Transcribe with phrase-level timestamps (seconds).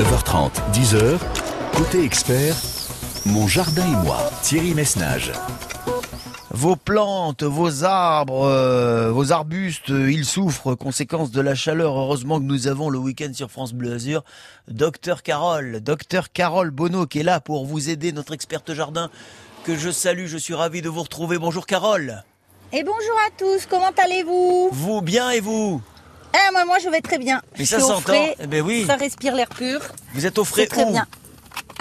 [0.00, 1.18] 9h30, 10h,
[1.76, 2.56] côté expert,
[3.26, 5.30] mon jardin et moi, Thierry Messnage.
[6.50, 11.98] Vos plantes, vos arbres, euh, vos arbustes, euh, ils souffrent, conséquence de la chaleur.
[11.98, 14.24] Heureusement que nous avons le week-end sur France Bleu Azur.
[14.68, 19.10] Docteur Carole, docteur Carole Bonneau qui est là pour vous aider, notre experte jardin,
[19.64, 21.36] que je salue, je suis ravi de vous retrouver.
[21.36, 22.24] Bonjour Carole.
[22.72, 24.70] Et bonjour à tous, comment allez-vous?
[24.72, 25.82] Vous bien et vous?
[26.32, 27.40] Ah moi, moi je vais très bien.
[27.58, 28.12] Mais Je ça s'entend.
[28.38, 28.84] Eh ben oui.
[28.86, 29.80] Ça respire l'air pur.
[30.14, 31.06] Vous êtes au frais très où bien.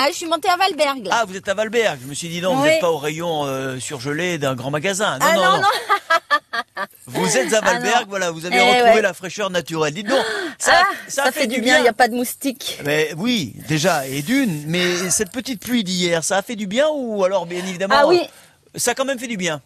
[0.02, 1.06] Ah, je suis montée à Valberg.
[1.08, 1.18] là.
[1.22, 2.00] Ah, vous êtes à Valberg.
[2.02, 5.20] Je me suis dit non, vous n'êtes pas au rayon euh, surgelé d'un grand magasin.
[5.20, 6.84] Non, Ah, non, non, non.
[7.08, 8.06] Vous êtes à Valberg, non.
[8.10, 9.02] voilà, vous avez Eh retrouvé ouais.
[9.02, 9.94] la fraîcheur naturelle.
[9.94, 10.24] Dites donc,
[10.58, 12.80] ça, Ah, ça, fait, du bien, il n'y a pas de moustiques.
[12.86, 16.88] Mais oui, déjà, et d'une, mais cette petite pluie d'hier, ça a fait du bien
[16.94, 18.22] ou alors, bien évidemment, Ah oui.
[18.24, 19.62] euh, ça a quand même fait du bien?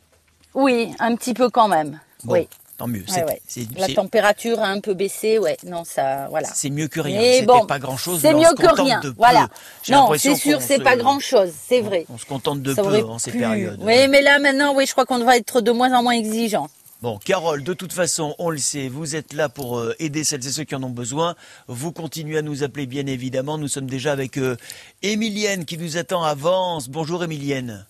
[0.55, 1.99] Oui, un petit peu quand même.
[2.23, 2.47] Bon, Oui.
[2.83, 2.99] Tant mieux.
[2.99, 3.41] Ouais, C'est ouais.
[3.47, 5.57] c'est- La c'est- température a un peu baissé, ouais.
[5.65, 6.47] Non, ça, voilà.
[6.53, 7.19] c'est mieux que rien.
[7.21, 8.19] C'était bon, pas grand-chose.
[8.21, 8.99] c'est mais on mieux se que contente rien.
[8.99, 9.15] de peu.
[9.17, 9.47] Voilà.
[9.89, 12.05] Non, c'est sûr, c'est se- pas grand-chose, c'est vrai.
[12.09, 13.79] On se contente de Ça peu en ces périodes.
[13.81, 16.67] Oui, mais là maintenant, oui, je crois qu'on devrait être de moins en moins exigeant.
[17.01, 20.47] Bon, Carole, de toute façon, on le sait, vous êtes là pour euh, aider celles
[20.47, 21.35] et ceux qui en ont besoin.
[21.67, 23.57] Vous continuez à nous appeler, bien évidemment.
[23.57, 24.55] Nous sommes déjà avec euh,
[25.01, 26.87] Émilienne qui nous attend à Vence.
[26.89, 27.85] Bonjour Émilienne.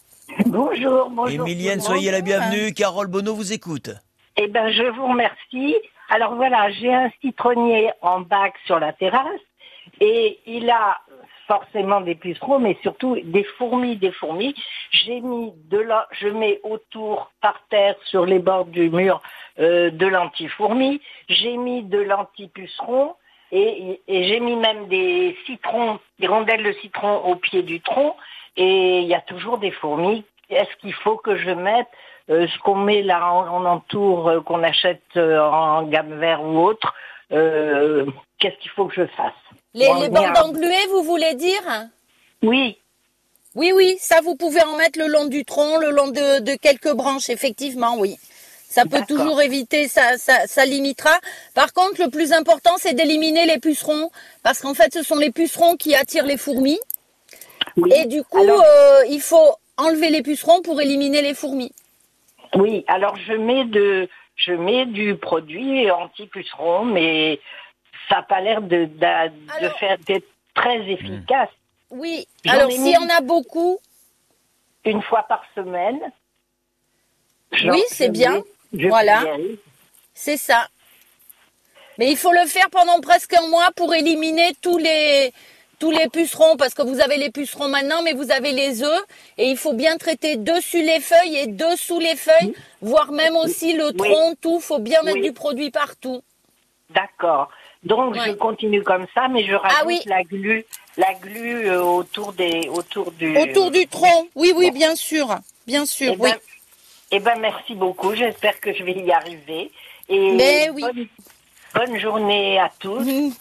[0.48, 1.30] Bonjour, bonjour.
[1.48, 2.74] Émilienne, soyez la bienvenue.
[2.74, 3.92] Carole Bonneau vous écoute.
[4.38, 5.76] Eh ben, je vous remercie.
[6.10, 9.42] Alors voilà, j'ai un citronnier en bac sur la terrasse
[10.00, 11.00] et il a
[11.48, 14.56] forcément des pucerons, mais surtout des fourmis, des fourmis.
[14.92, 19.22] J'ai mis de la, je mets autour, par terre, sur les bords du mur,
[19.60, 21.02] euh, de l'anti-fourmi.
[21.30, 23.16] J'ai mis de l'anti-puceron
[23.52, 28.16] et, et j'ai mis même des citrons, des rondelles de citron au pied du tronc.
[28.58, 30.26] Et il y a toujours des fourmis.
[30.50, 31.88] Est-ce qu'il faut que je mette
[32.30, 36.58] ce qu'on met là en, en entour, euh, qu'on achète euh, en gamme vert ou
[36.60, 36.94] autre
[37.32, 38.06] euh,
[38.40, 39.34] Qu'est-ce qu'il faut que je fasse
[39.74, 41.62] Les, bords d'englués, vous voulez dire
[42.42, 42.78] Oui,
[43.56, 46.56] Oui, oui, ça vous pouvez en mettre le long du tronc, le long de, de
[46.56, 48.18] quelques branches, effectivement, oui.
[48.70, 51.16] Ça peut toujours éviter, ça, ça, ça limitera.
[51.54, 54.10] Par contre, le plus important, c'est d'éliminer les pucerons,
[54.42, 56.80] parce qu'en fait, ce sont les pucerons qui attirent les fourmis.
[57.78, 57.92] oui.
[57.96, 61.72] Et du coup, Alors- euh, il faut enlever les pucerons pour éliminer les fourmis.
[62.56, 67.40] Oui, alors je mets de, je mets du produit anti-puceron, mais
[68.10, 69.04] ça n'a pas l'air de, de, de
[69.58, 71.50] Alors- faire d'être très efficace.
[71.90, 72.28] Oui.
[72.48, 73.78] Alors, s'il y en a beaucoup,
[74.86, 76.00] Une fois par semaine.
[77.64, 78.42] Oui, c'est bien.
[78.74, 79.24] mets- Voilà.
[80.14, 80.68] c'est ça.
[81.98, 85.32] Mais il faut le faire pendant presque un mois pour éliminer tous les
[85.84, 89.04] tous les pucerons parce que vous avez les pucerons maintenant mais vous avez les œufs
[89.38, 93.74] et il faut bien traiter dessus les feuilles et dessous les feuilles voire même aussi
[93.74, 93.94] le Oui.
[93.98, 95.24] tronc tout faut bien mettre Oui.
[95.24, 96.22] du produit partout.
[96.90, 97.50] D'accord.
[97.84, 100.00] Donc je continue comme ça, mais je rajoute Ah oui.
[100.06, 103.36] la glu, la glu euh, autour des, autour du.
[103.38, 104.28] Autour du tronc.
[104.36, 105.36] Oui oui, bien sûr.
[105.68, 106.14] Bien sûr.
[106.14, 106.30] Eh oui.
[106.32, 106.38] ben,
[107.12, 108.16] eh ben, merci beaucoup.
[108.16, 109.70] J'espère que je vais y arriver.
[110.08, 110.82] Et Mais oui.
[110.82, 111.08] bonne,
[111.76, 113.34] bonne journée à tous Mhm.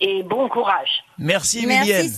[0.00, 1.04] Et bon courage.
[1.18, 1.90] Merci Merci.
[1.90, 2.12] Émilienne.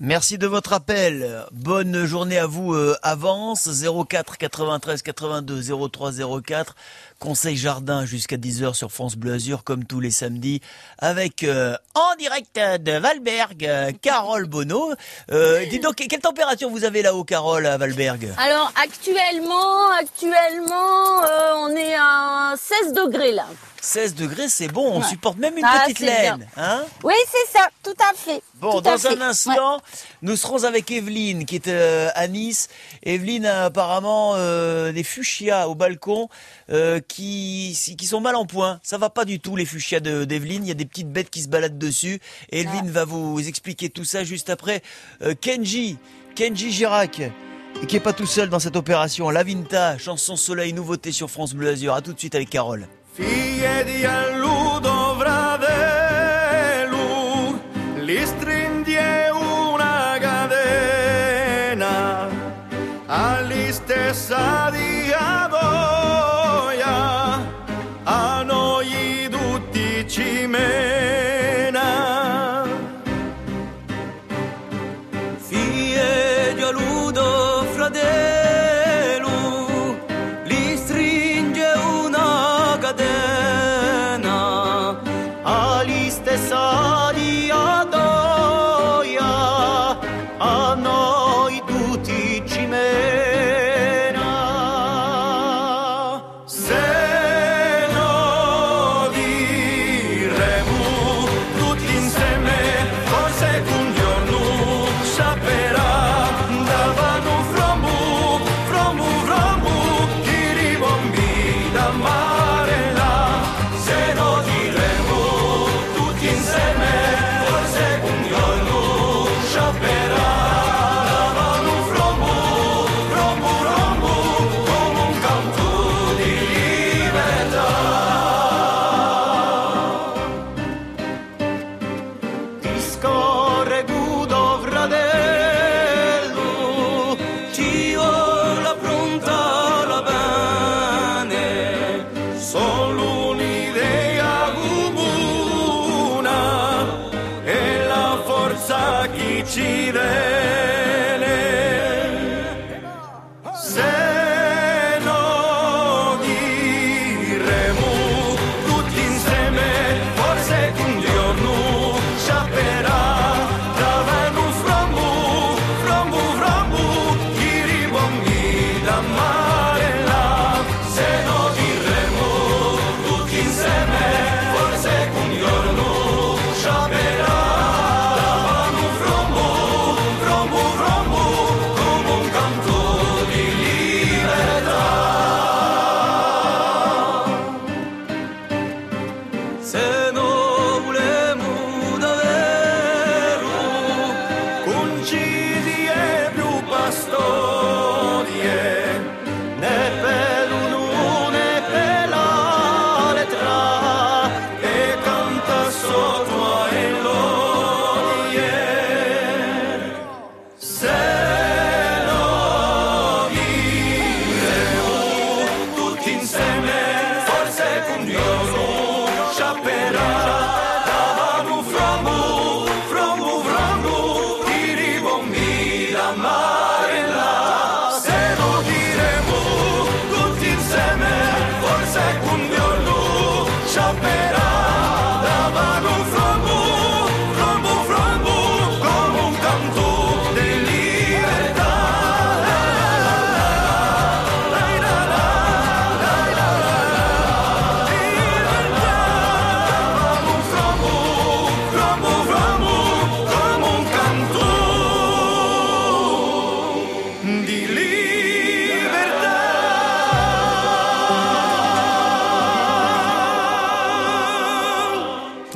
[0.00, 1.44] Merci de votre appel.
[1.52, 2.74] Bonne journée à vous.
[2.74, 3.68] euh, avance
[4.08, 6.10] 04 93 82 03
[6.42, 6.74] 04.
[7.22, 10.60] Conseil jardin jusqu'à 10h sur France Bleu Azur comme tous les samedis
[10.98, 14.92] avec euh, en direct de Valberg euh, Carole Bonneau.
[15.30, 18.28] Euh, dis donc quelle température vous avez là-haut Carole à Valberg?
[18.38, 23.46] Alors actuellement actuellement euh, on est à 16 degrés là.
[23.84, 25.06] 16 degrés, c'est bon, on Ouais.
[25.08, 26.84] supporte même une Ah, petite laine, hein?
[27.02, 28.40] Oui, c'est ça, tout à fait.
[28.60, 29.08] Bon, tout dans fait.
[29.08, 29.80] un instant,
[30.22, 32.68] nous serons avec Evelyne qui est euh, à Nice.
[33.02, 36.28] Evelyne a apparemment euh, des fuchsias au balcon
[36.70, 38.80] euh, qui qui sont mal en point.
[38.82, 40.64] Ça va pas du tout les fuchsias de- d'Evelyne.
[40.64, 42.20] Il y a des petites bêtes qui se baladent dessus.
[42.50, 42.92] Et Evelyne Ah.
[42.92, 44.82] va vous expliquer tout ça juste après.
[45.22, 45.98] Euh, Kenji,
[46.34, 47.20] Kenji Girac.
[47.82, 49.30] Et qui est pas tout seul dans cette opération.
[49.30, 51.94] La Vinta, chanson soleil, nouveauté sur France Bleu Azur.
[51.94, 52.86] À tout de suite avec Carole.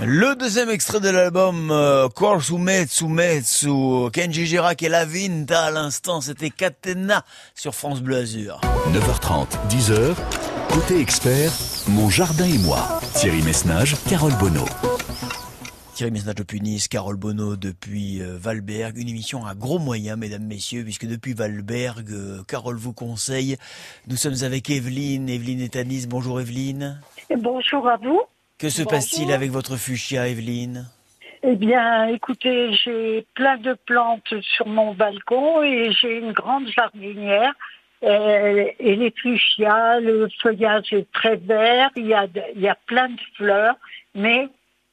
[0.05, 5.71] Le deuxième extrait de l'album euh, Cor Sumetsu Metsu, Kenji Girac et La Vinta à
[5.71, 8.61] l'instant, c'était Catena sur France Bleu Azur.
[8.93, 10.15] 9h30, 10h,
[10.71, 11.51] côté expert,
[11.89, 13.01] mon jardin et moi.
[13.15, 14.67] Thierry Messnage, Carole Bonneau.
[15.95, 20.45] Thierry Messnage depuis Nice, Carole Bonneau depuis euh, Valberg, une émission à gros moyens, mesdames,
[20.45, 23.57] messieurs, puisque depuis Valberg, euh, Carole vous conseille.
[24.09, 26.07] Nous sommes avec Evelyne, Evelyne est à Nice.
[26.07, 27.01] Bonjour Evelyne.
[27.35, 28.21] Bonjour à vous.
[28.59, 30.87] Que se passe-t-il avec votre fuchsia, Evelyne?
[31.43, 37.53] Eh bien, écoutez, j'ai plein de plantes sur mon balcon et j'ai une grande jardinière.
[38.03, 42.77] Euh, et les fuchsias, le feuillage est très vert, il y a, il y a
[42.87, 43.77] plein de fleurs,
[44.15, 44.49] mais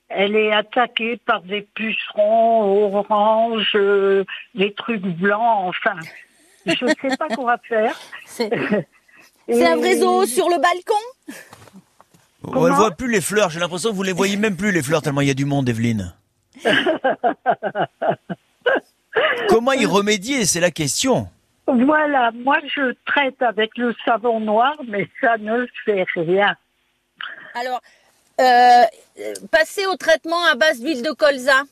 [0.10, 4.24] elle est attaquée par des pucerons orange, euh,
[4.56, 5.96] des trucs blancs, enfin.
[6.66, 8.00] Je ne sais pas quoi faire.
[9.50, 11.44] C'est un vrai zoo sur le balcon?
[12.46, 14.84] On ne voit plus les fleurs, j'ai l'impression que vous les voyez même plus les
[14.84, 16.14] fleurs tellement il y a du monde, Evelyne.
[19.48, 21.28] Comment y remédier, c'est la question.
[21.68, 26.56] Voilà, moi je traite avec le savon noir, mais ça ne fait rien.
[27.56, 27.82] Alors,
[28.42, 28.84] euh,
[29.52, 31.64] passez au traitement à base d'huile de colza.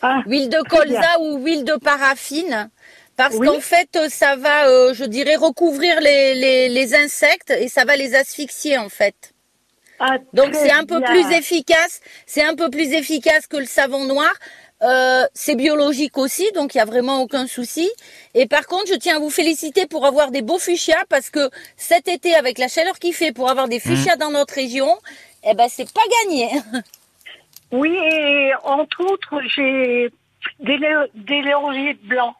[0.00, 2.70] Ah, Huile de colza ou huile de paraffine.
[3.16, 3.46] Parce Oui.
[3.46, 7.84] qu'en fait, euh, ça va, euh, je dirais, recouvrir les, les, les insectes et ça
[7.84, 9.31] va les asphyxier en fait.
[10.04, 11.08] Ah, Donc c'est un peu bien.
[11.10, 12.00] plus efficace.
[12.26, 14.32] C'est un peu plus efficace que le savon noir.
[14.82, 17.88] Euh, c'est biologique aussi, donc il y a vraiment aucun souci.
[18.34, 21.50] Et par contre, je tiens à vous féliciter pour avoir des beaux fuchsias parce que
[21.76, 24.92] cet été, avec la chaleur qu'il fait, pour avoir des fuchsias dans notre région,
[25.44, 26.50] eh ben c'est pas gagné.
[27.74, 30.10] Oui, et entre autres, j'ai
[30.60, 30.78] des,
[31.14, 32.34] des lauriers blancs.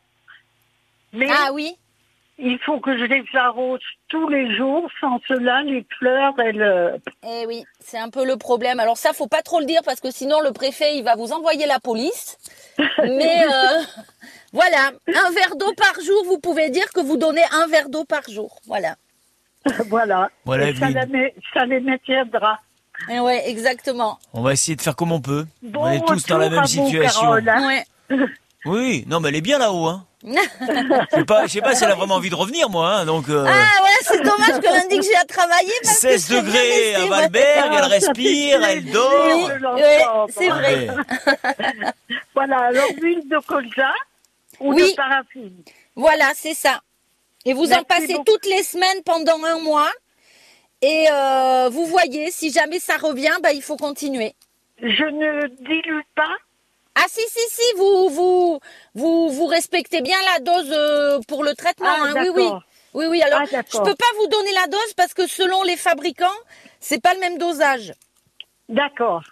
[1.14, 1.74] Mais Ah oui.
[2.38, 4.88] Il faut que je les arrose tous les jours.
[5.00, 7.00] Sans cela, les fleurs, elles...
[7.24, 8.80] Eh oui, c'est un peu le problème.
[8.80, 11.32] Alors ça, faut pas trop le dire parce que sinon le préfet il va vous
[11.32, 12.38] envoyer la police.
[12.98, 13.82] Mais euh,
[14.52, 16.24] voilà, un verre d'eau par jour.
[16.26, 18.60] Vous pouvez dire que vous donnez un verre d'eau par jour.
[18.66, 18.96] Voilà.
[19.88, 20.30] voilà.
[20.44, 22.58] Voilà, Et ça, les met- ça les maintiendra.
[23.10, 24.18] Et ouais, exactement.
[24.32, 25.44] On va essayer de faire comme on peut.
[25.62, 27.20] Bon on est tous dans la même situation.
[27.20, 27.66] Carole, hein.
[27.66, 28.18] Ouais.
[28.64, 29.86] Oui, non, mais elle est bien là-haut.
[29.86, 30.06] Hein.
[30.24, 32.88] Je sais pas, je sais pas si elle a vraiment envie de revenir, moi.
[32.94, 36.00] Hein, donc, euh, Ah voilà, c'est dommage que lundi que j'ai à travailler parce que
[36.16, 37.08] 16 je serais bien degrés à ouais.
[37.08, 39.10] Valberg, elle Ah, respire, elle dort.
[39.10, 40.88] de Oui, c'est vrai.
[40.88, 41.84] Ouais.
[42.36, 43.92] Voilà, alors l'huile de colza
[44.60, 44.90] ou Oui.
[44.92, 45.64] de paraffine.
[45.96, 46.80] Voilà, c'est ça.
[47.44, 48.24] Et vous en passez beaucoup.
[48.26, 49.90] toutes les semaines pendant un mois.
[50.82, 54.34] Et euh, vous voyez, si jamais ça revient, bah, il faut continuer.
[54.80, 56.36] Je ne dilue pas.
[56.94, 58.60] Ah si si si, vous vous
[58.94, 61.86] vous vous respectez bien la dose euh, pour le traitement.
[61.88, 62.14] Ah, hein.
[62.16, 62.48] Oui oui
[62.94, 63.22] oui oui.
[63.22, 66.26] Alors Ah, je peux pas vous donner la dose parce que selon les fabricants,
[66.80, 67.94] c'est pas le même dosage.
[68.68, 69.22] D'accord.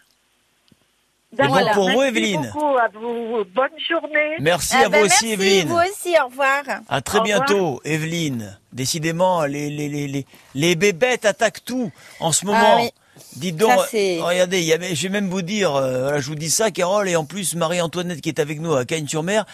[1.33, 1.73] bon Voilà.
[1.75, 2.51] pour vous, Merci Evelyne.
[2.53, 3.45] beaucoup à vous.
[3.55, 4.37] Bonne journée.
[4.41, 5.69] Merci Ah à ben, vous aussi, merci, Evelyne.
[5.69, 6.63] Vous aussi, au revoir.
[6.89, 7.45] À très Au revoir.
[7.47, 8.59] bientôt, Evelyne.
[8.73, 12.59] Décidément, les, les, les, les, les bébêtes attaquent tout en ce moment.
[12.63, 12.91] Ah oui.
[13.37, 16.19] Dites donc, Ça, c'est- regardez, il y avait- je vais même vous dire, euh, voilà,
[16.21, 19.45] je vous dis ça, Carole, et en plus Marie-Antoinette qui est avec nous à Cagnes-sur-Mer.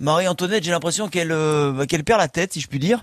[0.00, 3.00] Marie-Antoinette, j'ai l'impression qu'elle euh, bah, qu'elle perd la tête, si je puis dire.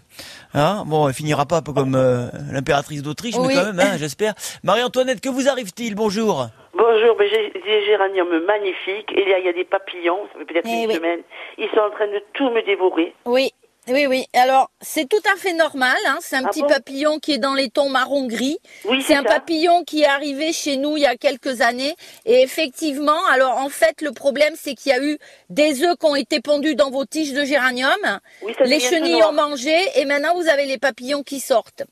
[0.53, 3.97] Hein bon, elle finira pas un peu comme euh, l'impératrice d'Autriche, mais quand même, hein,
[4.00, 4.33] j'espère.
[4.63, 5.95] Marie-Antoinette, que vous arrive-t-il?
[5.95, 6.47] Bonjour.
[6.73, 9.11] Bonjour, ben, j'ai des géraniums magnifiques.
[9.15, 10.95] Et là, il y a des papillons, ça fait peut-être Eh une oui.
[10.95, 11.19] semaine.
[11.57, 13.13] Ils sont en train de tout me dévorer.
[13.25, 13.51] Oui,
[13.93, 14.25] oui, oui.
[14.33, 15.95] Alors, c'est tout à fait normal.
[16.07, 16.17] Hein.
[16.21, 18.57] C'est un Ah petit bon papillon qui est dans les tons marron-gris.
[18.86, 19.29] Oui, C'est un ça.
[19.29, 21.95] papillon qui est arrivé chez nous il y a quelques années.
[22.25, 25.17] Et effectivement, alors en fait, le problème, c'est qu'il y a eu
[25.50, 28.19] des œufs qui ont été pondus dans vos tiges de géranium.
[28.41, 31.83] Oui, les chenilles ont mangé et maintenant vous avez les papillons qui sortent.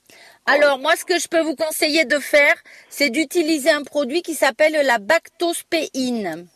[0.45, 2.55] Alors moi, ce que je peux vous conseiller de faire,
[2.89, 6.47] c'est d'utiliser un produit qui s'appelle la bactospéine.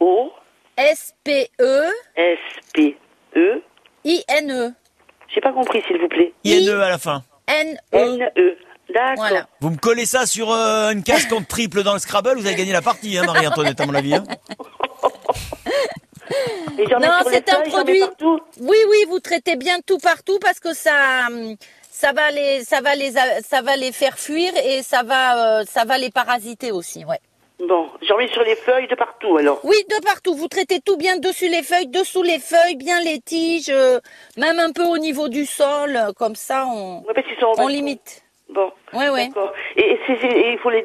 [2.16, 3.62] B-A-C-T-O-S-P-E.
[4.04, 4.72] I-N-E.
[5.34, 6.34] J'ai pas compris, s'il vous plaît.
[6.44, 7.24] Deux à la fin.
[7.48, 7.98] N-E.
[7.98, 8.58] N-E.
[8.94, 9.16] D'accord.
[9.18, 9.48] Voilà.
[9.62, 12.56] Vous me collez ça sur euh, une case contre triple dans le Scrabble, vous avez
[12.56, 14.16] gagné la partie, hein, Marie-Antoinette, à mon avis.
[14.16, 14.24] hein.
[16.78, 18.00] Et j'en mets Non, c'est un produit.
[18.00, 18.40] partout.
[18.60, 21.56] Oui, oui, vous traitez bien tout partout parce que ça, hum,
[21.90, 25.64] ça va les, ça va les, ça va les faire fuir et ça va, euh,
[25.70, 27.20] ça va les parasiter aussi, ouais.
[27.68, 29.60] Bon, j'en mets sur les feuilles de partout, alors.
[29.64, 30.34] Oui, de partout.
[30.36, 34.00] Vous traitez tout bien dessus les feuilles, dessous les feuilles, bien les tiges, euh,
[34.38, 37.46] même un peu au niveau du sol, euh, comme ça, on, Ouais, parce qu'ils sont
[37.48, 37.68] en on balcon.
[37.68, 38.24] limite.
[38.50, 38.72] Bon.
[38.94, 39.28] Ouais, ouais.
[39.28, 39.54] D'accord.
[39.78, 40.82] Et, et c'est- et il faut les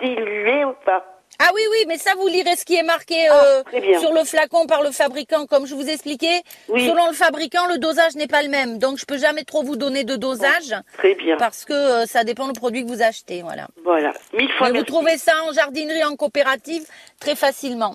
[0.00, 1.04] diluer ou pas?
[1.40, 4.24] Ah oui, oui, mais ça, vous lirez ce qui est marqué Ah, euh, sur le
[4.24, 5.46] flacon par le fabricant.
[5.46, 6.86] Comme je vous expliquais, Oui.
[6.88, 8.78] selon le fabricant, le dosage n'est pas le même.
[8.78, 11.36] Donc, je peux jamais trop vous donner de dosage Très bien.
[11.36, 13.42] parce que euh, ça dépend du produit que vous achetez.
[13.42, 13.68] Voilà.
[13.84, 14.12] Voilà.
[14.32, 16.82] Mille fois Mais vous trouvez ça en jardinerie, en coopérative,
[17.20, 17.94] très facilement.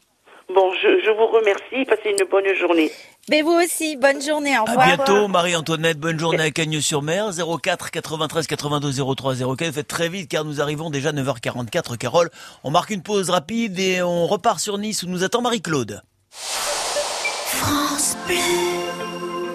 [0.49, 1.83] Bon, je, je vous remercie.
[1.85, 2.91] Passez une bonne journée.
[3.29, 4.85] Mais vous aussi, bonne journée, au À revoir.
[4.85, 5.97] bientôt, Marie-Antoinette.
[5.97, 7.29] Bonne journée à Cagnes-sur-Mer.
[7.61, 9.71] 04 93 82 03 04.
[9.73, 12.29] Faites très vite car nous arrivons déjà à 9h44, Carole.
[12.65, 16.01] On marque une pause rapide et on repart sur Nice où nous attend Marie-Claude.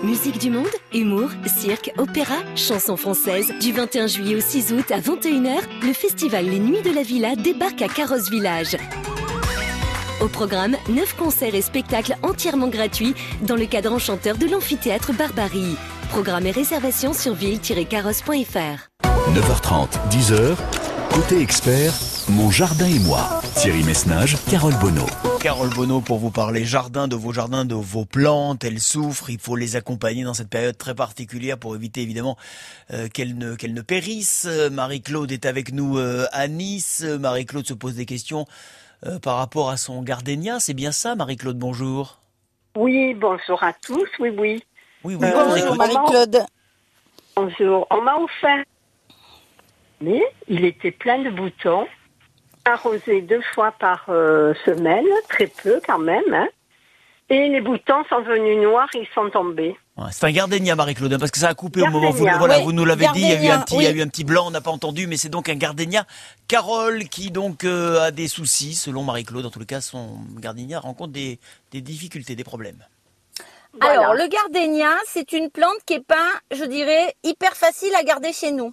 [0.03, 3.53] Musique du monde, humour, cirque, opéra, chansons françaises.
[3.61, 7.37] Du 21 juillet au 6 août à 21h, le festival Les Nuits de la Villa
[7.37, 8.77] débarque à Carrosse Village.
[10.21, 15.77] Au programme, 9 concerts et spectacles entièrement gratuits dans le cadre enchanteur de l'amphithéâtre Barbarie.
[16.11, 18.89] Programme et réservation sur ville-carrosse.fr.
[19.05, 20.57] 9h30, 10h,
[21.13, 21.95] côté expert,
[22.31, 23.41] mon jardin et moi.
[23.55, 25.07] Thierry Messnage, Carole Bonneau.
[25.41, 28.65] Carole Bonneau pour vous parler jardin, de vos jardins, de vos plantes.
[28.65, 32.37] Elles souffrent, il faut les accompagner dans cette période très particulière pour éviter évidemment
[32.93, 34.47] euh, qu'elles ne, qu'elles ne périssent.
[34.49, 37.05] Euh, Marie-Claude est avec nous euh, à Nice.
[37.21, 38.47] Marie-Claude se pose des questions
[39.07, 40.61] euh, par rapport à son gardénia.
[40.61, 42.19] C'est bien ça, Marie-Claude, bonjour.
[42.77, 44.09] Oui, bonjour à tous.
[44.19, 44.63] Oui, oui.
[45.05, 45.77] Oui, oui, Euh, bonjour.
[45.77, 46.39] Marie-Claude.
[47.37, 47.87] Bonjour.
[47.91, 48.65] On m'a offert.
[50.01, 51.87] Mais il était plein de boutons.
[52.65, 56.33] Arrosé deux fois par euh, semaine, très peu quand même.
[56.35, 56.49] hein.
[57.31, 59.77] Et les boutons sont venus noirs, ils sont tombés.
[59.99, 62.29] Ouais, c'est un gardénia, Marie-Claude, hein, parce que ça a coupé au moment où vous,
[62.39, 63.91] voilà, Oui, vous nous l'avez dit, il y, a eu un petit, il y a
[63.91, 66.07] eu un petit blanc, on n'a pas entendu, mais c'est donc un gardénia.
[66.47, 71.13] Carole qui donc euh, a des soucis, selon Marie-Claude, en tout cas, son gardénia rencontre
[71.13, 71.41] des,
[71.73, 72.85] des difficultés, des problèmes.
[73.81, 74.01] Voilà.
[74.01, 78.33] Alors, le gardénia, c'est une plante qui est pas, je dirais, hyper facile à garder
[78.33, 78.73] chez nous.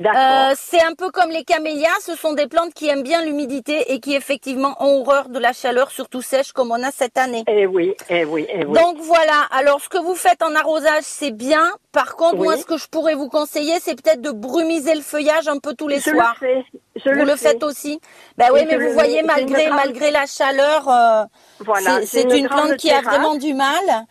[0.00, 3.92] Euh, c'est un peu comme les camélias, ce sont des plantes qui aiment bien l'humidité
[3.92, 7.42] et qui effectivement ont horreur de la chaleur, surtout sèche comme on a cette année.
[7.48, 8.78] Eh oui, eh oui, eh oui.
[8.78, 11.72] Donc voilà, alors ce que vous faites en arrosage, c'est bien.
[11.92, 12.44] Par contre, Oui.
[12.44, 15.74] moi, ce que je pourrais vous conseiller, c'est peut-être de brumiser le feuillage un peu
[15.74, 16.36] tous les je soirs.
[16.40, 16.64] le fais.
[16.96, 18.00] Je vous le, faites aussi?
[18.36, 21.24] Ben oui, mais vous voyez, malgré, grande- malgré la chaleur, euh,
[21.60, 24.06] Voilà, c'est- une, plante qui a vraiment du mal.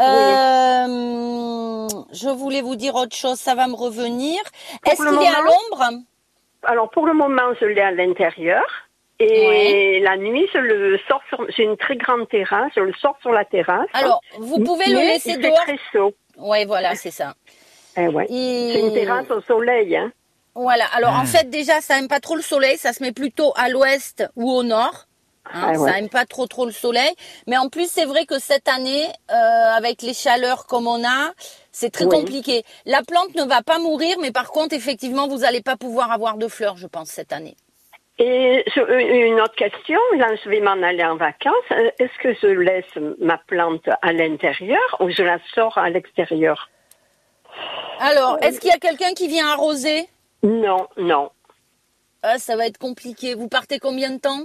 [0.00, 4.40] Euh, je voulais vous dire autre chose, ça va me revenir.
[4.82, 6.02] Pour Est-ce qu'il est à l'ombre?
[6.64, 8.64] Alors pour le moment, je l'ai à l'intérieur.
[9.20, 11.46] Et la nuit, je le sors sur.
[11.56, 12.72] J'ai une très grande terrasse.
[12.76, 13.88] Je le sors sur la terrasse.
[13.92, 15.62] Alors, vous pouvez le laisser il fait dehors.
[15.62, 16.12] très chaud.
[16.36, 17.34] Ouais, voilà, c'est ça.
[17.96, 18.26] Eh ouais.
[18.28, 19.96] Et- C'est une terrasse au soleil.
[19.96, 20.10] Hein.
[20.56, 20.84] Voilà.
[20.96, 23.68] Alors en fait déjà ça aime pas trop le soleil, ça se met plutôt à
[23.68, 25.06] l'ouest ou au nord.
[25.52, 25.90] Hein, Ah ouais.
[25.90, 27.12] Ça aime pas trop trop le soleil,
[27.46, 29.34] mais en plus c'est vrai que cette année, euh,
[29.76, 31.32] avec les chaleurs comme on a,
[31.70, 32.18] c'est très Oui.
[32.18, 32.64] compliqué.
[32.86, 36.36] La plante ne va pas mourir, mais par contre effectivement vous allez pas pouvoir avoir
[36.38, 37.56] de fleurs, je pense cette année.
[38.18, 39.98] Et euh, une autre question.
[40.16, 41.52] Là, je vais m'en aller en vacances.
[41.72, 42.84] Euh, Est-ce que je laisse
[43.18, 46.70] ma plante à l'intérieur ou je la sors à l'extérieur?
[47.98, 50.08] Alors est-ce qu'il y a quelqu'un qui vient arroser?
[50.44, 51.30] Non, non.
[52.22, 53.34] Ah, ça va être compliqué.
[53.34, 54.42] Vous partez combien de temps?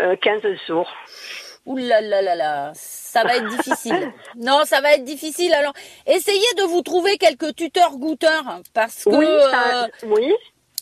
[0.00, 0.88] Euh, 15 jours.
[1.66, 4.12] Ouh là là là là, ça va être difficile.
[4.36, 5.52] Non, ça va être difficile.
[5.52, 5.74] Alors,
[6.06, 10.32] essayez de vous trouver quelques tuteurs goûteurs parce que Oui, ça- euh, oui,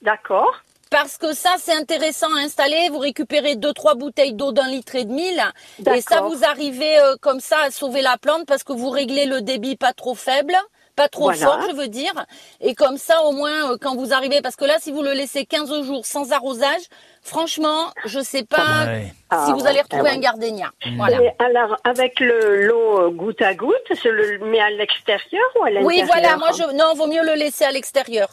[0.03, 0.55] d'accord.
[0.91, 2.89] parce que ça c'est intéressant à installer.
[2.91, 5.53] Vous récupérez deux trois bouteilles d'eau d'un litre et demi là,
[5.95, 9.27] et ça vous arrivez euh, comme ça à sauver la plante parce que vous réglez
[9.27, 10.55] le débit pas trop faible.
[10.99, 11.39] Pas trop Voilà.
[11.47, 12.13] fort, je veux dire.
[12.61, 15.13] Et comme ça, au moins, euh, quand vous arrivez, parce que là, si vous le
[15.13, 16.83] laissez 15 jours sans arrosage,
[17.23, 19.05] franchement, je sais pas Ouais.
[19.07, 20.17] si Ah vous allez retrouver ah ouais.
[20.17, 20.71] un gardénia.
[20.97, 21.23] Voilà.
[21.23, 25.71] Et alors, avec le l'eau goutte à goutte, je le mets à l'extérieur ou à
[25.71, 28.29] l'intérieur Oui, voilà, moi je non, vaut mieux le laisser à l'extérieur.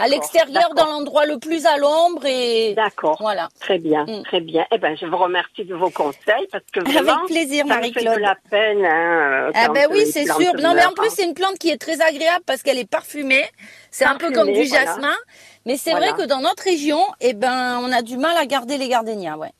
[0.00, 3.16] À l'extérieur dans l'endroit le plus à l'ombre et D'accord.
[3.20, 3.48] voilà.
[3.60, 4.22] Très bien, Mm.
[4.24, 4.64] très bien.
[4.72, 8.16] Eh ben, je vous remercie de vos conseils parce que vraiment, Avec plaisir ça Marie-Claude.
[8.16, 8.84] de la peine.
[8.86, 10.54] Hein, Ah quand, ben euh, oui, c'est sûr.
[10.62, 11.12] Non mais en plus hein.
[11.14, 13.44] c'est une plante qui est très agréable parce qu'elle est parfumée.
[13.90, 14.84] C'est un peu comme du voilà.
[14.86, 15.14] jasmin,
[15.66, 16.12] mais c'est Voilà.
[16.12, 19.36] vrai que dans notre région, eh ben on a du mal à garder les gardénias,
[19.36, 19.50] ouais.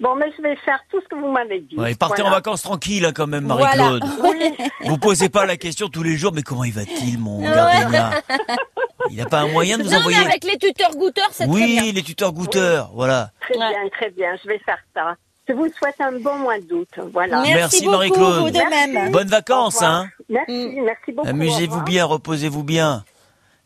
[0.00, 1.74] Bon, mais je vais faire tout ce que vous m'avez dit.
[1.76, 2.36] Ouais, partez en Voilà.
[2.36, 3.74] vacances tranquille hein, quand même, Voilà.
[3.74, 4.04] Marie-Claude.
[4.22, 4.54] Oui,
[4.88, 7.52] Vous posez pas la question tous les jours, mais comment il va-t-il, mon Ouais.
[7.52, 8.10] gardénia?
[9.10, 11.66] Il n'a pas un moyen de vous Non envoyer avec les tuteurs goûteurs, c'est très
[11.66, 11.82] bien.
[11.82, 13.30] Oui, les tuteurs goûteurs, voilà.
[13.40, 13.68] très Ouais.
[13.70, 14.30] bien, très bien.
[14.42, 15.14] Je vais faire ça.
[15.48, 16.88] Je vous souhaite un bon mois d'août.
[17.12, 17.40] Voilà.
[17.42, 18.40] Merci, Marie-Claude.
[18.42, 18.90] vous de Merci.
[18.92, 19.10] même.
[19.12, 20.84] Bonnes vacances, hein Merci, Mm.
[20.84, 21.26] merci beaucoup.
[21.26, 23.04] au Amusez-vous bien, reposez-vous bien.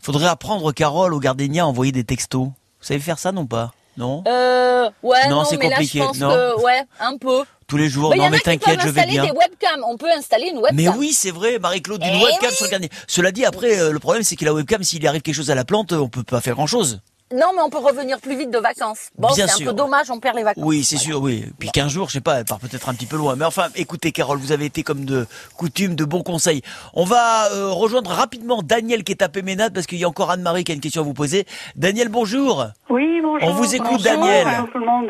[0.00, 2.46] Faudrait apprendre, Carole, au gardénia à envoyer des textos.
[2.46, 3.72] Vous savez faire ça, non pas?
[3.96, 4.22] Non?
[4.26, 6.30] Euh, ouais, Non, non, c'est compliqué, là je pense non?
[6.30, 7.42] que ouais, un peu.
[7.72, 9.24] Tous les jours Mais il y Non, mais t'inquiète, je vais installer bien.
[9.24, 9.82] des webcams.
[9.88, 10.76] On peut installer une webcam.
[10.76, 12.54] Mais oui, c'est vrai, Marie-Claude, une Eh webcam oui.
[12.54, 12.92] sur le gardénia.
[13.06, 15.54] Cela dit, après, euh, le problème, c'est que la webcam, s'il arrive quelque chose à
[15.54, 17.00] la plante, on peut pas faire grand-chose.
[17.34, 19.08] Non, mais on peut revenir plus vite de vacances.
[19.16, 19.66] Bon, Bien c'est un sûr.
[19.68, 20.62] peu dommage, on perd les vacances.
[20.66, 21.46] Oui, c'est sûr, oui.
[21.58, 23.36] Puis 15 jours, je sais pas, elle part peut-être un petit peu loin.
[23.36, 26.60] Mais enfin, écoutez, Carole, vous avez été comme de coutume, de bons conseils.
[26.92, 30.30] On va euh, rejoindre rapidement Daniel qui est à Péménade parce qu'il y a encore
[30.30, 31.46] Anne-Marie qui a une question à vous poser.
[31.74, 32.66] Daniel, bonjour.
[32.90, 33.48] Oui, bonjour.
[33.48, 34.44] On vous écoute, Bonjour, Daniel.
[34.50, 35.08] Bonjour tout le monde.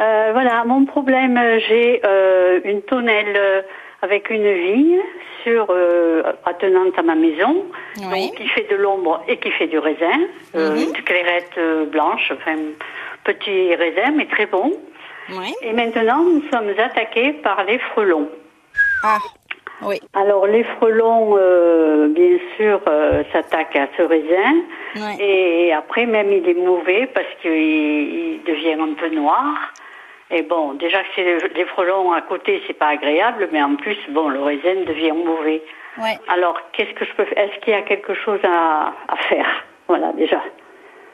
[0.00, 3.64] Euh, voilà, mon problème, euh, j'ai euh, une tonnelle
[4.02, 4.98] avec une vigne
[5.42, 7.66] sur euh, attenante à ma maison,
[8.10, 8.28] Oui.
[8.28, 10.20] donc qui fait de l'ombre et qui fait du raisin,
[10.54, 10.78] euh, Mhm.
[10.88, 11.58] une clairette
[11.90, 12.56] blanche, enfin
[13.24, 14.72] petit raisin mais très bon.
[15.32, 15.52] Oui.
[15.62, 18.28] Et maintenant, nous sommes attaqués par les frelons.
[19.04, 19.18] Ah,
[19.82, 20.00] oui.
[20.14, 24.54] Alors les frelons, euh, bien sûr, euh, s'attaquent à ce raisin.
[25.20, 29.72] Et après, même, il est mauvais parce qu'il il devient un peu noir.
[30.30, 33.96] Et bon, déjà que c'est les frelons à côté, c'est pas agréable, mais en plus,
[34.10, 35.62] bon, le raisin devient mauvais.
[35.98, 36.18] Ouais.
[36.28, 39.64] Alors, qu'est-ce que je peux faire Est-ce qu'il y a quelque chose à, à faire?
[39.88, 40.40] Voilà, déjà.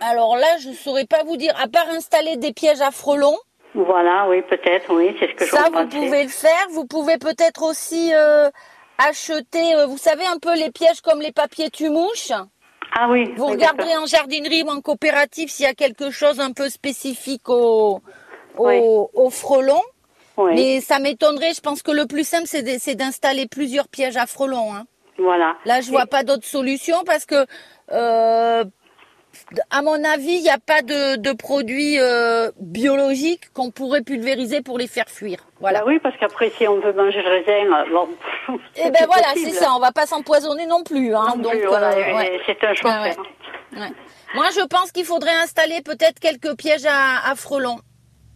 [0.03, 3.39] Alors là, je saurais pas vous dire, à part installer des pièges à frelons,
[3.75, 6.67] Voilà, oui, peut-être, oui, c'est ce que je ça vous pouvez le faire.
[6.73, 8.51] Vous pouvez peut-être aussi euh,
[8.99, 12.33] acheter, euh, vous savez, un peu les pièges comme les papiers tu-mouches.
[12.95, 13.33] Ah oui.
[13.37, 16.69] Vous oui, regarderez en jardinerie ou en coopérative s'il y a quelque chose un peu
[16.69, 18.01] spécifique au,
[18.59, 18.79] Oui.
[18.81, 19.83] au frelon.
[20.39, 24.27] Oui, Mais ça m'étonnerait, je pense que le plus simple, c'est d'installer plusieurs pièges à
[24.27, 24.75] frelons.
[24.75, 24.85] Hein.
[25.19, 25.57] voilà.
[25.65, 27.47] Là, je vois pas d'autre solution parce que,
[27.93, 28.65] euh,
[29.71, 34.61] à mon avis, il n'y a pas de, de produits euh, biologiques qu'on pourrait pulvériser
[34.61, 35.39] pour les faire fuir.
[35.61, 35.79] Voilà.
[35.81, 38.09] Bah oui, parce qu'après, si on veut manger le raisin, bon.
[38.77, 39.73] Et c'est ben voilà, c'est ça.
[39.75, 41.15] On va pas s'empoisonner non plus.
[41.15, 42.41] Hein, Non donc, voilà, euh, ouais.
[42.45, 43.13] c'est un choix Ah ouais.
[43.13, 43.23] faire.
[43.79, 43.93] Ouais.
[44.35, 47.79] Moi, je pense qu'il faudrait installer peut-être quelques pièges à, à frelons.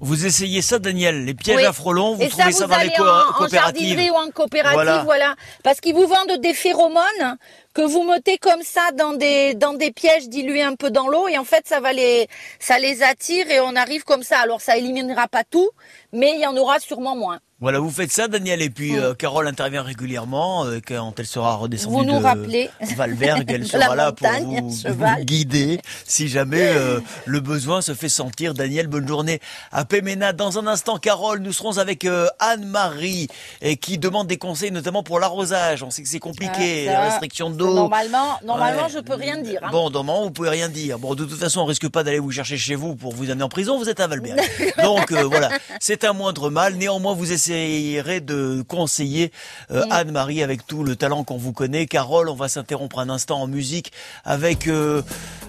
[0.03, 1.65] Vous essayez ça, Daniel Les pièges Oui.
[1.67, 4.15] à frelons, vous Et trouvez ça, dans les allez co- en, en coopératives jardinerie ou
[4.15, 5.03] en coopérative, Voilà.
[5.05, 5.35] voilà.
[5.63, 7.37] Parce qu'ils vous vendent des phéromones
[7.75, 11.29] que vous mettez comme ça dans des dans des pièges dilués un peu dans l'eau
[11.29, 14.39] et en fait ça va les ça les attire et on arrive comme ça.
[14.41, 15.69] Alors ça éliminera pas tout,
[16.13, 17.39] mais il y en aura sûrement moins.
[17.61, 21.57] Voilà, vous faites ça, Daniel, et puis euh, Carole intervient régulièrement euh, quand elle sera
[21.57, 22.71] redescendue Vous nous de rappelez.
[22.97, 24.81] Valberg, elle sera là pour vous,
[25.25, 28.55] guider si jamais euh, le besoin se fait sentir.
[28.55, 29.41] Daniel, bonne journée
[29.73, 30.33] à Péména.
[30.33, 33.29] Dans un instant, Carole, nous serons avec euh, Anne-Marie
[33.61, 35.83] et qui demande des conseils, notamment pour l'arrosage.
[35.83, 37.75] On sait que c'est compliqué, Ah, la ça, restriction d'eau.
[37.75, 38.89] Normalement, normalement, Ouais.
[38.95, 39.61] je peux rien dire.
[39.65, 39.69] hein.
[39.71, 40.99] Bon, normalement, vous pouvez rien dire.
[40.99, 43.45] Bon, de toute façon, on risque pas d'aller vous chercher chez vous pour vous amener
[43.45, 43.77] en prison.
[43.79, 44.41] Vous êtes à Valberg.
[44.83, 46.77] Donc euh, voilà, c'est un moindre mal.
[46.77, 49.33] Néanmoins, vous de conseiller
[49.71, 49.93] euh, Mm.
[49.93, 51.87] Anne-Marie avec tout le talent qu'on vous connaît.
[51.87, 53.93] Carole, on va s'interrompre un instant en musique
[54.25, 55.03] avec euh,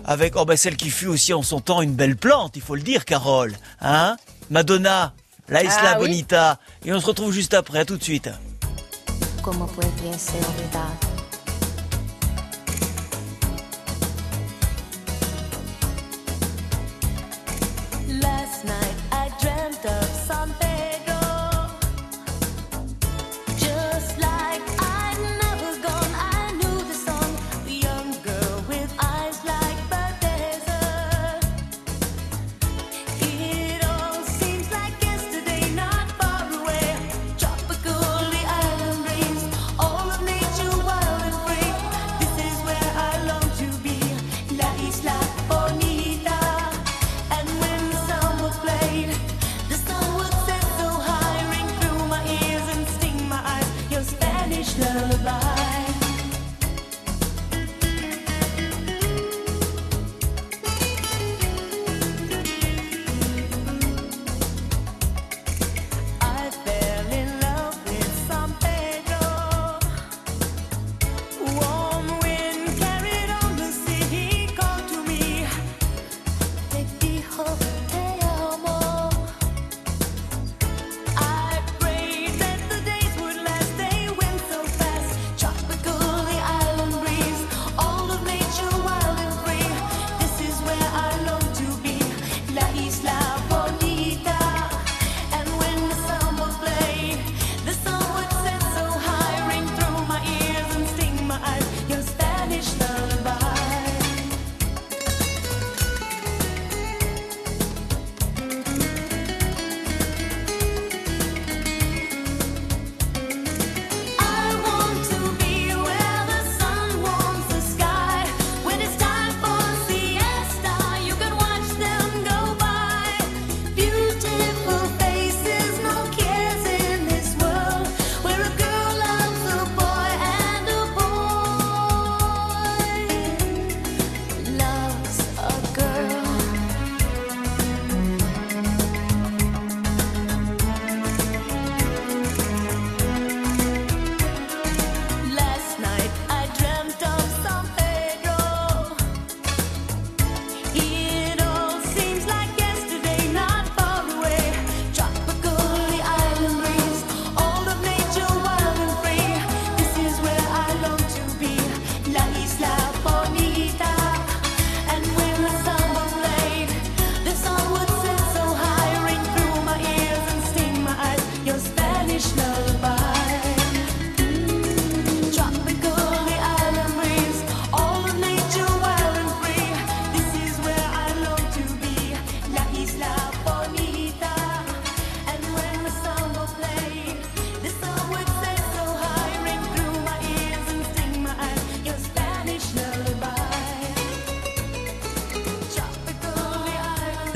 [0.06, 2.76] avec oh bah celle qui fut aussi en son temps une belle plante, il faut
[2.76, 3.56] le dire, Carole.
[3.82, 4.18] Hein?
[4.50, 5.14] Madonna,
[5.50, 6.08] La Isla Ah oui.
[6.08, 6.60] Bonita.
[6.86, 7.80] Et on se retrouve juste après.
[7.80, 8.30] À tout de suite.
[9.42, 9.68] ¿Cómo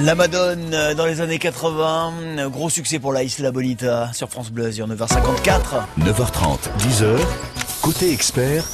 [0.06, 4.30] La Madone euh, dans les années 80, euh, gros succès pour la Isla Bonita sur
[4.30, 5.88] France Bleu Azur 9h54.
[5.98, 7.18] 9h30, 10h,
[7.82, 8.66] côté expert,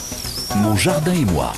[0.57, 1.53] mon jardin et moi.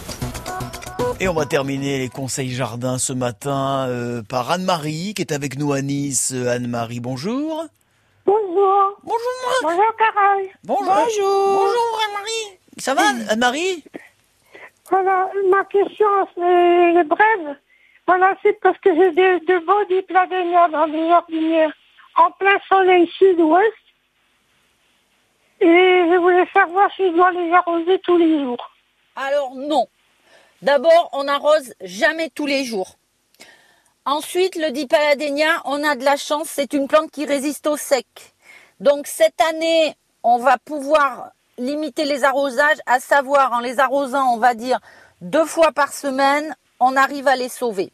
[1.19, 5.57] Et on va terminer les conseils jardin ce matin euh, par Anne-Marie qui est avec
[5.57, 6.31] nous à Nice.
[6.33, 7.65] Anne-Marie, bonjour.
[8.27, 8.99] Bonjour.
[9.01, 9.59] Bonjour.
[9.63, 10.49] Bonjour, Carole.
[10.63, 10.85] Bonjour.
[10.85, 12.59] Bonjour Anne-Marie.
[12.77, 13.83] Ça va Anne-Marie?
[14.91, 16.05] Voilà, ma question
[16.35, 17.57] c'est brève.
[18.07, 21.73] Voilà, c'est parce que j'ai de beaux dipladénias dans des jardinières
[22.15, 23.73] en plein soleil sud-ouest.
[25.61, 25.65] Et
[26.11, 28.71] je voulais savoir si je dois les arroser tous les jours.
[29.15, 29.87] Alors non.
[30.61, 32.95] D'abord, on n'arrose jamais tous les jours.
[34.05, 38.05] Ensuite, le Dipaladenia, on a de la chance, c'est une plante qui résiste au sec.
[38.81, 44.37] Donc cette année, on va pouvoir limiter les arrosages, à savoir en les arrosant, on
[44.37, 44.79] va dire
[45.21, 47.91] deux fois par semaine, on arrive à les sauver.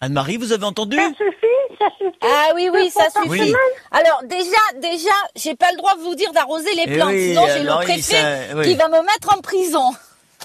[0.00, 0.96] Anne-Marie, vous avez entendu?
[0.96, 3.28] Ça suffit Ça suffit Ah oui, oui, ça suffit.
[3.28, 3.54] Oui.
[3.90, 7.28] Alors déjà, déjà, j'ai pas le droit de vous dire d'arroser les Eh plantes, oui,
[7.30, 8.02] sinon j'ai le préfet
[8.50, 8.64] ça- oui.
[8.68, 9.90] qui va me mettre en prison.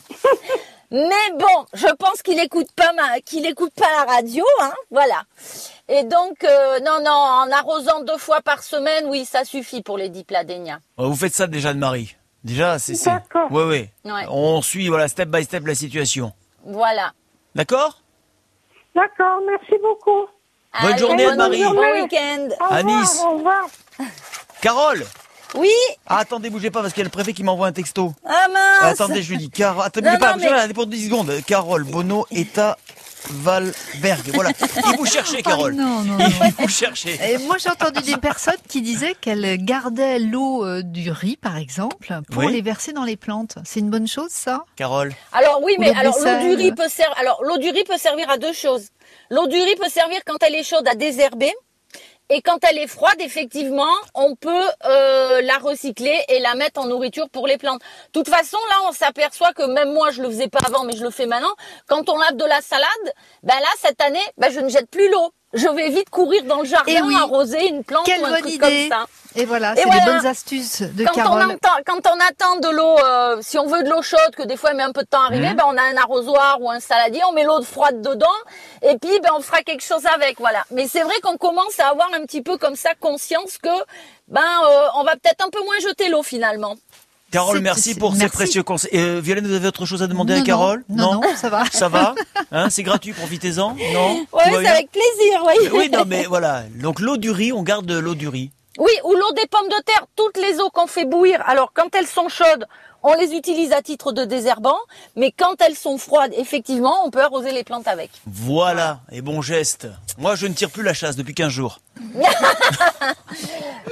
[0.93, 5.23] Mais bon, je pense qu'il écoute pas ma, qu'il écoute pas la radio, hein, voilà.
[5.87, 9.97] Et donc, euh, non, non, en arrosant deux fois par semaine, oui, ça suffit pour
[9.97, 10.79] les dipladénias.
[10.97, 12.15] Oh, Vous faites ça déjà Anne-Marie?
[12.43, 12.95] Déjà, c'est...
[12.95, 13.51] c'est- D'accord.
[13.51, 13.91] Ouais.
[14.03, 14.25] Ouais.
[14.29, 16.33] On suit, voilà, step by step la situation.
[16.65, 17.11] Voilà.
[17.55, 18.01] D'accord?
[18.95, 20.25] D'accord, merci beaucoup.
[20.81, 21.63] Bonne Allez, journée, bonne Anne-Marie.
[21.63, 22.47] Bon week-end.
[22.69, 23.21] À Nice.
[23.25, 23.65] Au revoir.
[24.61, 25.05] Carole?
[25.55, 25.69] Oui.
[26.07, 28.13] ah, Attendez, bougez pas parce qu'il y a le préfet qui m'envoie un texto.
[28.25, 28.93] Ah mince.
[29.01, 29.49] Attendez, je lui dis.
[29.49, 31.31] Carole, attendez, Non, bougez pas, non, bougez mais- pour 10 secondes.
[31.45, 32.77] Carole, Bono, Eta,
[33.29, 34.29] Valberg.
[34.33, 34.51] Voilà.
[34.91, 35.75] Il vous cherchez, Carole.
[35.77, 36.49] Ah, non, non, Il non.
[36.59, 37.17] vous cherchez.
[37.31, 41.57] Et moi, j'ai entendu des personnes qui disaient qu'elles gardaient l'eau euh, du riz, par
[41.57, 42.53] exemple, pour Oui.
[42.53, 43.55] les verser dans les plantes.
[43.63, 44.63] C'est une bonne chose, ça?
[44.75, 45.13] Carole.
[45.33, 47.15] Alors oui, Ou mais alors l'eau du riz peut servir.
[47.19, 48.87] Alors l'eau du riz peut servir à deux choses.
[49.29, 51.51] L'eau du riz peut servir quand elle est chaude à désherber.
[52.29, 56.87] Et quand elle est froide, effectivement, on peut euh, la recycler et la mettre en
[56.87, 57.81] nourriture pour les plantes.
[57.81, 60.95] De toute façon, là, on s'aperçoit que même moi, je le faisais pas avant, mais
[60.95, 61.53] je le fais maintenant.
[61.87, 62.87] Quand on lave de la salade,
[63.43, 65.33] ben là, cette année, ben je ne jette plus l'eau.
[65.53, 67.15] Je vais vite courir dans le jardin, oui.
[67.15, 68.87] arroser une plante Quelle ou un bonne truc idée.
[68.89, 69.05] comme ça.
[69.35, 69.99] Et voilà, c'est voilà.
[69.99, 73.65] des bonnes astuces de Quand on, entend, quand on attend de l'eau, euh, si on
[73.65, 75.49] veut de l'eau chaude, que des fois elle met un peu de temps à arriver,
[75.49, 75.55] Mhm.
[75.55, 78.27] ben on a un arrosoir ou un saladier, on met l'eau froide dedans,
[78.81, 80.63] et puis ben on fera quelque chose avec, voilà.
[80.71, 83.69] Mais c'est vrai qu'on commence à avoir un petit peu comme ça conscience que
[84.27, 86.75] ben euh, on va peut-être un peu moins jeter l'eau finalement.
[87.31, 88.91] Carole, merci pour ces précieux conseils.
[88.93, 91.49] Euh, Violaine, vous avez autre chose à demander Non, à Carole non, non, non, ça
[91.49, 91.63] va.
[91.71, 92.13] Ça va
[92.51, 95.69] hein, C'est gratuit, profitez-en Non va c'est avec plaisir, oui.
[95.73, 96.63] Oui, non, mais voilà.
[96.75, 98.51] Donc l'eau du riz, on garde l'eau du riz.
[98.77, 101.41] Oui, ou l'eau des pommes de terre, toutes les eaux qu'on fait bouillir.
[101.45, 102.67] Alors quand elles sont chaudes,
[103.03, 104.77] on les utilise à titre de désherbant,
[105.15, 108.11] mais quand elles sont froides, effectivement, on peut arroser les plantes avec.
[108.25, 109.87] Voilà, et bon geste.
[110.17, 111.79] Moi, je ne tire plus la chasse depuis 15 jours.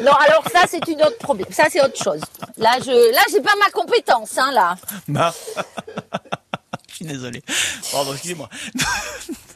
[0.02, 1.48] Non, alors ça c'est une autre problème.
[1.52, 2.22] Ça c'est autre chose.
[2.58, 4.78] Là je, là j'ai pas ma compétence, hein là.
[5.08, 5.34] Bah.
[6.90, 7.42] Je suis désolé.
[7.92, 8.50] Pardon, excusez-moi.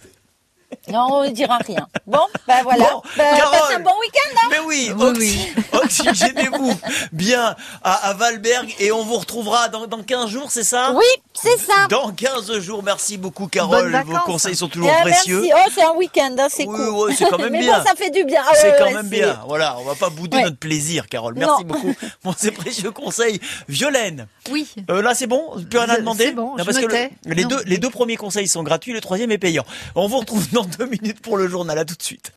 [0.91, 1.88] Non, on ne dira rien.
[2.06, 2.89] Bon, ben voilà.
[2.91, 3.58] Bon, Ben, Carole.
[3.60, 4.36] passez un bon week-end.
[4.43, 6.74] Hein Mais oui, Oui, oxy- oxygénez-vous
[7.13, 10.91] bien à, à Valberg et on vous retrouvera dans, dans 15 jours, c'est ça?
[10.93, 11.88] Oui, c'est ça.
[11.89, 13.96] Dans 15 jours, merci beaucoup Carole.
[14.06, 15.41] Vos conseils sont toujours Eh, précieux.
[15.48, 15.63] merci.
[15.67, 16.89] Oh, c'est un week-end, hein, c'est Oui, cool.
[16.89, 17.78] ouais, c'est quand même Mais bien.
[17.80, 18.41] bon, ça fait du bien.
[18.46, 19.39] Ah, C'est ouais, quand ouais, même c'est- bien.
[19.48, 20.43] Voilà, on va pas bouder Ouais.
[20.43, 21.36] notre plaisir, Carole.
[21.38, 21.67] Merci Non.
[21.76, 23.39] beaucoup pour ces précieux conseils.
[23.69, 24.67] Violaine, Oui.
[24.89, 27.43] euh, là c'est bon Plus rien à demander c'est bon, je parce que le- les,
[27.43, 27.48] Non.
[27.50, 29.63] deux, les deux premiers conseils sont gratuits, le troisième est payant.
[29.96, 31.78] On vous retrouve dans deux minutes pour le journal.
[31.78, 32.32] À tout de suite.